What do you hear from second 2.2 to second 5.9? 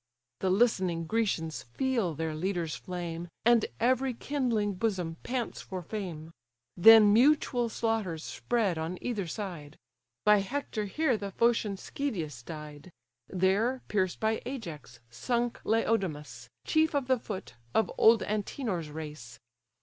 leader's flame, And every kindling bosom pants for